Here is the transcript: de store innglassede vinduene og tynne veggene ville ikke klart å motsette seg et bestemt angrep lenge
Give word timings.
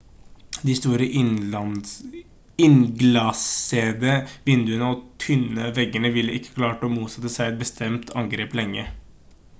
de 0.67 0.73
store 0.77 1.07
innglassede 2.67 4.15
vinduene 4.49 4.89
og 4.95 5.05
tynne 5.25 5.69
veggene 5.79 6.13
ville 6.19 6.39
ikke 6.39 6.57
klart 6.59 6.87
å 6.89 6.93
motsette 6.99 7.33
seg 7.37 7.53
et 7.53 7.61
bestemt 7.65 8.15
angrep 8.23 8.61
lenge 8.63 8.89